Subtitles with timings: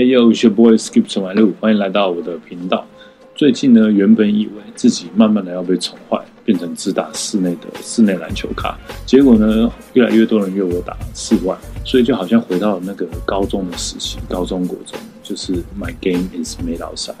[0.00, 2.86] Hey yo, it's your boy Skip 陈怀路，欢迎来到我的频道。
[3.34, 11.54] 最近呢，原本以为自己慢慢的要被宠坏，变成只打室内的室内篮球卡，结果呢，越来越多人约我打室外，
[11.84, 17.12] 所以就好像回到了那个高中的时期，高中国中，就是 My game is made outside。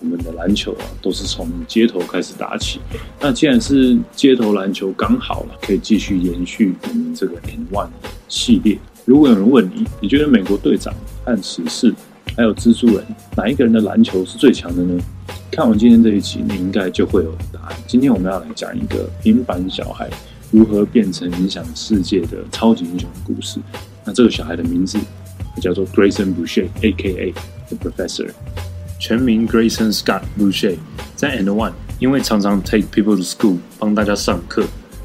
[0.00, 2.80] 我们的篮球啊，都是从街头开始打起。
[3.20, 7.90] 那既然是街头篮球，刚好了，可以继续延续我们这个 N One
[8.28, 8.78] 系列。
[9.04, 10.94] 如果有人问你，你觉得美国队长
[11.26, 11.94] 和骑士
[12.36, 13.04] 还有蜘蛛人
[13.36, 15.00] 哪一个人的篮球是最强的呢？
[15.50, 17.76] 看完今天这一集，你应该就会有答案。
[17.86, 20.10] 今天我们要来讲一个平凡小孩
[20.50, 23.60] 如何变成影响世界的超级英雄的故事。
[24.04, 24.98] 那这个小孩的名字
[25.60, 27.32] 叫做 Grayson Boucher，A.K.A.
[27.68, 28.28] The Professor，
[28.98, 30.76] 全名 Grayson Scott Boucher，
[31.14, 34.64] 在 And One，因为常常 take people to school 帮大家上课，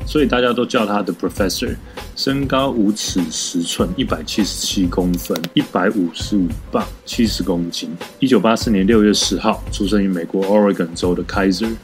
[0.09, 1.75] 所以大家都叫他 The Professor。
[2.15, 7.91] 身高五尺十寸，一百七十七公分，一百五十五磅，七十公斤。
[8.17, 11.75] 一九八四年六月十号出生于美国 Oregon 州的 Kaiser。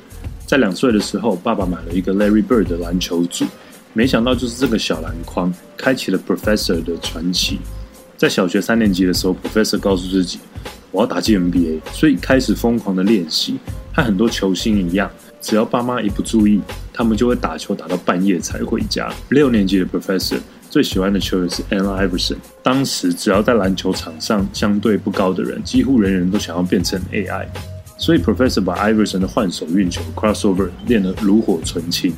[0.48, 3.46] 在两岁的时候，爸爸买了一个 Larry Bird 的篮球组，
[3.94, 7.60] 没想到就是这个小篮筐开启了 Professor 的传奇。
[8.18, 10.40] 在小学三年级的时候，Professor 告诉自己，
[10.90, 13.60] 我要打进 NBA，所以开始疯狂的练习，
[13.94, 15.12] 和很多球星一样。
[15.46, 16.60] 只要爸妈一不注意，
[16.92, 19.14] 他们就会打球打到半夜才回家。
[19.30, 20.40] 六年级的 Professor
[20.72, 22.38] 最喜欢的球员是 ANNA Iverson。
[22.64, 27.46] 当时只要在篮球场上相对不高的人，几乎人人都想要变成 AI。
[27.96, 32.12] 所以 Professor 把 Iverson 的换手运球 Crossover 练得炉火纯青，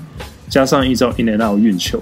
[0.48, 2.02] 加上一招 In and Out 运球。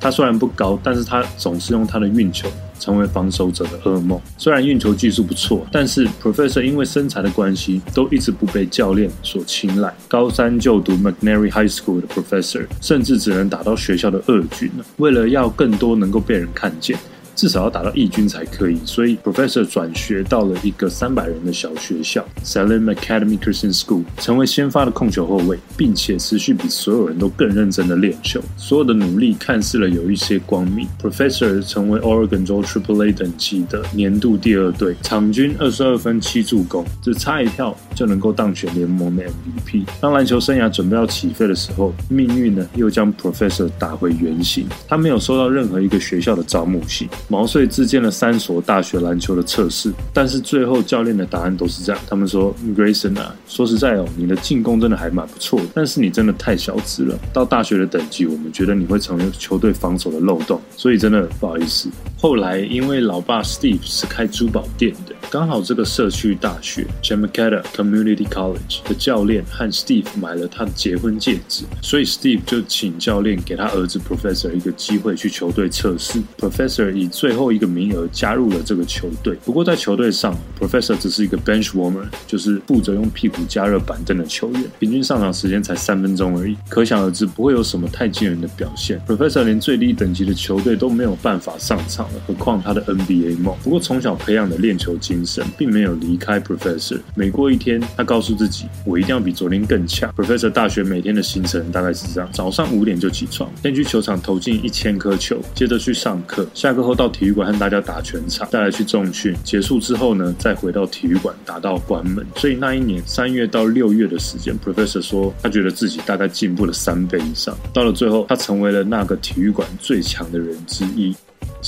[0.00, 4.20] 他虽然不高，但是他总是用他的运球成为防守者的噩梦。
[4.36, 9.92] 虽然运球技术不错，但是 Professor 因为身材的关系，都一直不被教练所青睐。
[10.06, 14.84] 高三就读 McNary High School 的 Professor，甚至只能打到学校的二军了。
[14.98, 16.96] 为了要更多能够被人看见。
[17.38, 28.40] 至少要打到义军才可以，所以 Professor 转学到了一个三百人的小学校 Salem Academy Christian School，成为先发的控球后卫，并且持续比所有人都更认真的练球。
[28.56, 30.88] 所有的努力看似了有一些光明。
[31.00, 39.84] Professor 成为 Oregon 州 Triple A 等级的年度第二队，场均二十二分七助攻，只差一票就能够当选联盟的 MVP。
[40.00, 44.66] 当篮球生涯准备要起飞的时候，命运呢又将 Professor 打回原形。
[44.88, 47.08] 他没有收到任何一个学校的招募信。
[47.28, 52.02] 毛遂自荐了三所大学篮球的测试，但是最后教练的答案都是这样。
[52.08, 57.18] 他们说：“Grayson 啊，说实在哦，你的进攻真的还蛮不错，但是你真的太小资了。
[57.32, 61.90] 到大学的等级，我们觉得你会成为球队防守的漏洞，所以真的不好意思。”
[62.20, 76.18] 后来因为老爸 Steve 是开珠宝店的，刚好这个社区大学 Jamaica Community College 的教练和 Steve 买了他的结婚戒指，所以 Steve 就请教练给他儿子 Professor 一个机会去球队测试。
[76.38, 88.98] Professor 以最后一个名额加入了这个球队，不过在球队上，Professor 只是一个 bench warmer，就是负责用屁股加热板凳的球员，平均上场时间才三分钟而已，可想而知不会有什么太惊人的表现。
[89.06, 93.54] Professor 连最低等级的球队都没有办法上场了，何况他的 NBA 梦。
[93.62, 97.00] 不过从小培养的练球精神并没有离开 Professor。
[97.16, 100.08] 每过一天，他告诉自己，我一定要比昨天更强。
[100.16, 109.34] Professor 大学每天的行程大概是这样：早上五点就起床，先去球场投进一千颗球，接着去上课，下课后到体育馆和大家打全场，再来去重训。
[109.42, 112.24] 结束之后呢，再回到体育馆打到关门。
[112.36, 117.56] 所以那一年三月到六月的时间，Professor 说他觉得自己大概进步了三倍以上。
[117.74, 121.12] 到了最后，他成为了那个体育馆最强的人之一。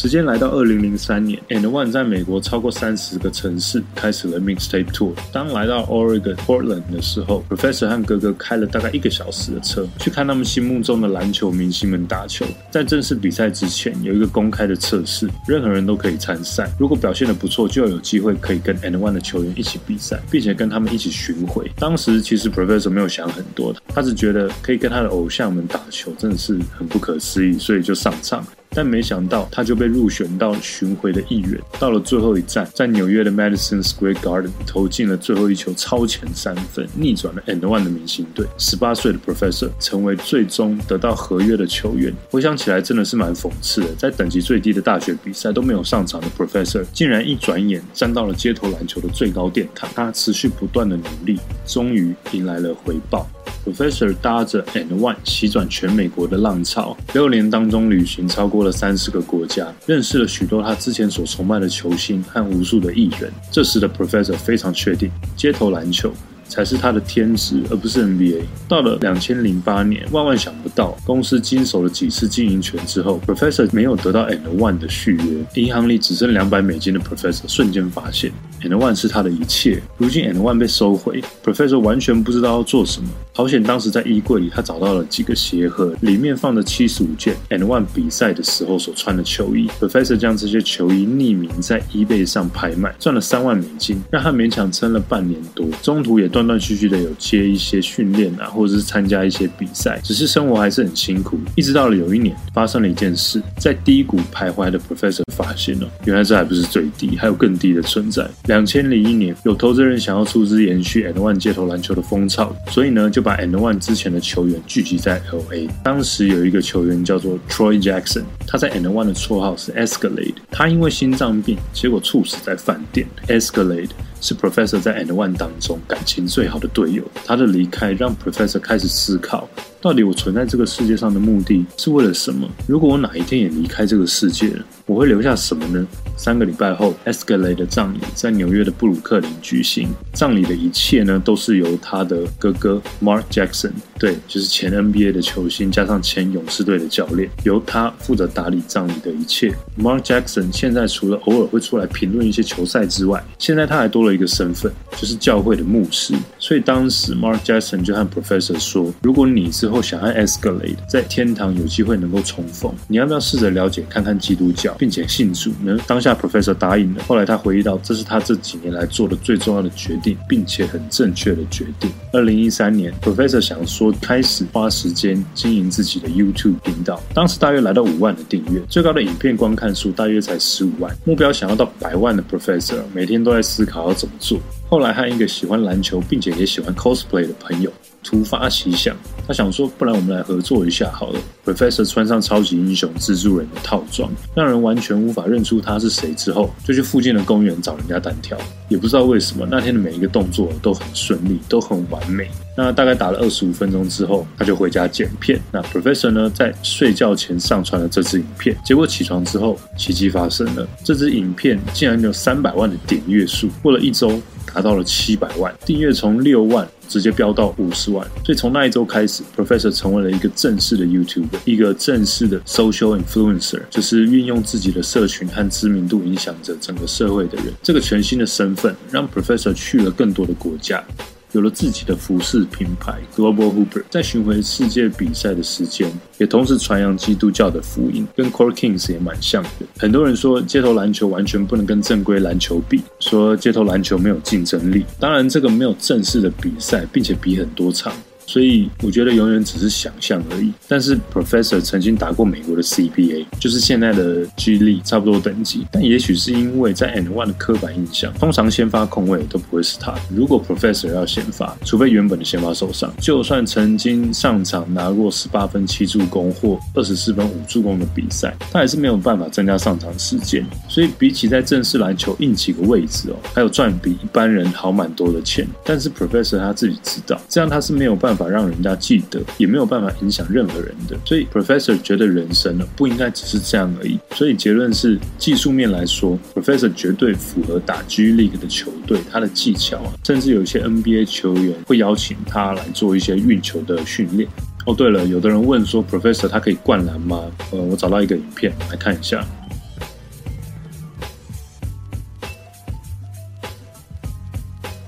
[0.00, 5.12] 时间来到二零零三年，And One 在美国超过三十个城市开始了 Mixtape Tour。
[5.30, 12.46] 当来到 Oregon Portland 的时候，Professor 和哥哥开了大概一个小时的车，去看他们心目中的篮球明星们打球。
[12.70, 16.72] 在正式比赛之前，有一个公开的测试，任何人都可以参赛。
[16.78, 21.70] 如果表现的不错，就有机会可以跟 And One 的球员一起比赛，并且跟他们一起巡回。
[21.76, 28.42] 当时其实 Professor 没有想很多，他只觉得可以跟他的偶像们打球，真的是很不可思议，所以就上场。
[28.70, 31.60] 但没想到，他就被入选到巡回的一员。
[31.78, 38.46] 到了最后一站，在纽约的 Madison Square Garden 投进了最后一球超前三分，逆转了 And One 的明星队。
[38.58, 42.14] 十八岁的 Professor 成为最终得到合约的球员。
[42.30, 43.88] 回想起来，真的是蛮讽刺的。
[43.96, 49.90] 在等级最低的大学比赛都没有上场的 Professor，竟然一转眼站到了街头篮球的最高殿堂。
[49.94, 53.28] 他持续不断的努力，终于迎来了回报。
[53.64, 63.32] Professor 搭着 And One 席转全美国的浪潮，六年当中旅行超过了三十个国家，认识了许多他之前所崇拜的球星和无数的艺人。
[63.50, 66.12] 这时的 Professor 非常确定，街头篮球
[66.48, 68.42] 才是他的天职，而不是 NBA。
[68.66, 78.32] 到了两千零八年，万万想不到，公司经手了几次经营权之后，Professor 没有得到 And One 的续约，银行里只剩两百美金的 Professor 瞬间发现。
[78.62, 79.80] ，And One 是他的一切。
[79.96, 83.08] 如今 And One 被收回，Professor 完全不知道要做什么。
[83.32, 89.68] 好险，当时在衣柜里他找到了几个鞋盒，里面放着七十五件 And One 比赛的时候所穿的球衣。
[89.80, 95.66] Professor 将这些球衣匿名在 eBay 上拍卖，赚了三万美金，让他勉强撑了半年多。
[95.80, 101.38] 中途也断断续续的有接一些训练啊，或者是参加一些比赛，只是生活还是很辛苦。
[101.54, 108.28] 一直到了有一年，发生了一件事，在低谷徘徊的 Professor 发现了，原来这还不是最低，还有更低的存在。
[108.46, 115.68] 两千零一年，有投资人想要出资延续 And One 街头篮球的风潮，所以呢，就把 And One 之前的球员聚集在 LA。
[115.82, 120.34] 当时有一个球员叫做 Troy Jackson，他在 And One 的绰号是 Escalade。
[120.50, 123.06] 他因为心脏病，结果猝死在饭店。
[123.28, 123.90] Escalade
[124.20, 127.02] 是 Professor 在 And One 当中感情最好的队友。
[127.24, 129.48] 他的离开让 Professor 开始思考。
[129.80, 132.46] 到底我存在这个世界上的目的是为了什么？
[132.66, 135.86] 如果我哪一天也离开这个世界了，我会留下什么呢？
[136.20, 139.88] 三个礼拜后，Escalade 的葬礼在纽约的布鲁克林举行。
[140.12, 149.50] 葬礼的一切呢，都是由他的哥哥 Mark Jackson，对，就是前 NBA 的球星，加上前勇士队的教练，由他负责打理葬礼的一切。
[149.78, 156.12] Mark Jackson 现在除了偶尔会出来评论一些球赛之外，现在他还多了一个身份，就是教会的牧师。
[156.38, 165.78] 所以当时 Mark Jackson 就和 Professor 说：“如果你之后想和 Escalade 在天堂有机会能够重逢，你要不要试着了解看看基督教，并且信主呢？
[165.86, 167.02] 当下 Professor 答应了。
[167.06, 171.90] 后来他回忆到，这是他这几年来做的最重要的决定，并且很正确的决定。
[172.12, 184.38] 二零一三年，Professor 想说开始花时间经营自己的 YouTube 频道，当时大约来到五万的订阅，最高的影片观看数大约才十五万，目标想要到百万的 Professor 每天都在思考要怎么做。
[184.68, 187.72] 后来和一个喜欢篮球并且也喜欢 cosplay 的朋友
[188.02, 191.20] 突发奇想，他想说，不然我们来合作一下好了。
[191.44, 196.14] Professor 穿上超级英雄蜘蛛人的套装，让人完全无法认出他是谁。
[196.14, 198.36] 之后就去附近的公园找人家单挑，
[198.68, 202.28] 也不知道为什么那天的每一个动作都很顺利，都很完美。
[202.56, 205.40] 那大概打了二十五分钟之后，他就回家剪片。
[205.50, 214.20] 那 Professor 呢，在睡觉前上传了这支影片，结果起床之后，奇迹发生了，这支影片竟然有三百万的点阅数，过了一周。
[214.54, 227.46] 达到了七百万订阅，从六万直接飙到五十万，所以从那一周开始，Professor 成为了一个正式的 YouTube，一个正式的 Social Influencer，就是运用自己的社群和知名度影响着整个社会的人。
[227.62, 230.84] 这个全新的身份让 Professor 去了更多的国家。
[231.32, 239.50] 有了自己的服饰品牌 Global Hooper，在巡回世界比赛的时间，也同时传扬基督教的福音，跟 Core Kings 也蛮像的。
[239.78, 244.84] 很多人说街头篮球完全不能跟正规篮球比，说街头篮球没有竞争力。
[244.98, 247.92] 当然，这个没有正式的比赛，并且比很多场。
[248.30, 250.52] 所以我觉得永远只是想象而已。
[250.68, 255.66] 但是 Professor 曾经打过美国的 CBA，就是现在的 G l e 差不多等级。
[255.72, 259.92] 但也许是因为在 And One 的刻板印象，通常先发控卫都不会是他。
[260.14, 270.46] 如果 Professor 要先发，除非原本的先发受伤，就算曾经上场拿过十八分七助攻或二十四分五助攻的比赛，他还是没有办法增加上场时间。
[270.68, 275.44] 所以比起在正式篮球硬几个位置哦，还有赚比一般人好蛮多的钱。
[275.64, 278.19] 但是 Professor 他自己知道，这样他是没有办法。
[278.20, 280.96] 法让人家记得，也没有办法影响任何人的。
[281.06, 283.98] 所以，Professor 觉得人生呢不应该只是这样而已。
[284.14, 294.28] 所以结论是，技术面来说，Professor 绝对符合打 G League 的球队，他的技巧啊，甚至有一些 NBA 球员会邀请他来做一些运球的训练。
[294.66, 297.24] 哦，对了，有的人问说，Professor 他可以灌篮吗？
[297.50, 299.24] 呃，我找到一个影片来看一下。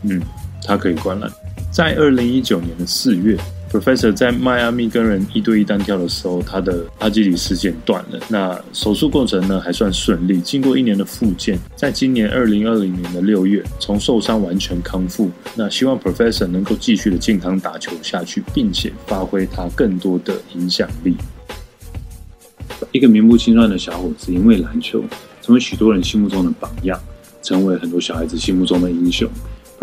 [0.03, 0.21] 嗯，
[0.67, 1.31] 他可以灌篮。
[1.73, 3.35] 在二零一九年的四月
[3.73, 8.21] ，Professor 在迈阿密跟人一对一单挑的时候，他的阿基里斯腱断了。
[8.29, 15.31] 那手术过程呢还算顺利，经过一年的复健，在今年二零二零年的六月，从受伤完全康复。
[15.57, 21.17] 那希望 Professor 能够继续的健康打球下去，并且发挥他更多的影响力。
[22.91, 25.03] 一个名不经传的小伙子，因为篮球
[25.41, 27.01] 成为许多人心目中的榜样，
[27.43, 29.27] 成为很多小孩子心目中的英雄。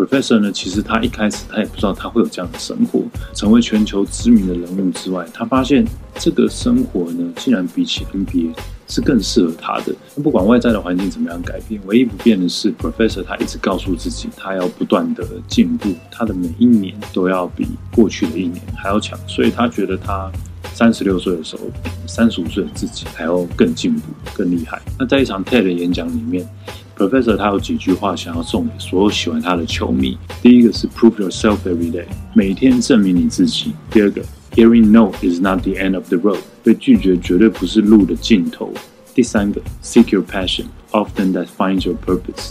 [0.00, 3.02] Professor 呢，其实他一开始他也不知道他会有这样的生活，
[3.34, 8.54] 成为全球知名的人物之外，他发现这个生活呢，竟然比起 NBA
[8.88, 9.94] 是更适合他的。
[10.22, 19.18] 不管外在的环境怎么样改变，唯一不变的是 Professor 他一直告诉自己，他要不断的进步，他的每一年都要比过去的一年还要强。
[19.28, 20.32] 所以他觉得他
[20.74, 21.62] 三十六岁的时候，
[22.06, 24.02] 三十五岁的自己还要更进步、
[24.34, 24.80] 更厉害。
[24.98, 26.48] 那在一场 TED 演讲里面。
[26.96, 30.18] Professor 他有几句话想要送给所有喜欢他的球迷。
[30.42, 33.72] 第一个是 Prove yourself every day，每天证明你自己。
[33.90, 34.22] 第二个
[34.54, 38.70] ，Hearing no is not the end of the road，被拒绝绝对不是路的尽头。
[39.14, 42.50] 第三个，Seek your passion，often that finds your purpose。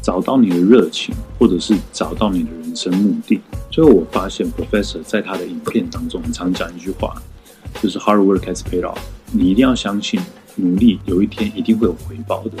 [0.00, 3.42] 找到你的热情，或者是找到你的人生目的。
[3.70, 7.14] 最后我发现，Professor 在他的影片当中很常讲一句话，
[7.80, 8.98] 就是 Hard work has paid off。
[9.30, 10.20] 你一定要相信，
[10.56, 12.52] 努力有一天一定会有回报的。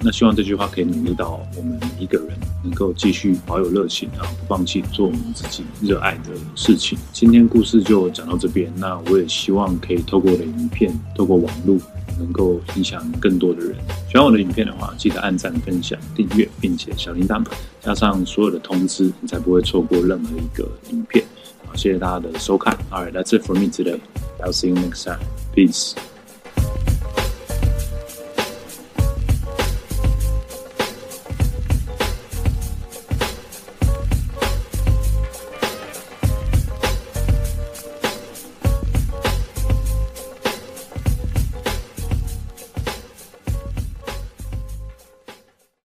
[0.00, 6.98] 那希望这句话可以努力到我们每一个人，能够继续保有热情，然后不放弃做我们自己热爱的事情。
[7.10, 11.78] 今天故事就讲到这边，那我也希望可以透过我的影片，透过网络，
[12.18, 13.74] 能够影响更多的人。
[14.10, 17.42] 喜欢我的影片的话，记得按赞、分享、订阅，并且小铃铛
[17.80, 21.24] 加上所有的通知，你才不会错过任何一个影片。
[21.73, 22.75] 好，谢谢大家的收看。
[22.89, 23.99] Alright, that's it for me today.
[24.39, 25.19] I'll see you next time.
[25.53, 25.93] Peace.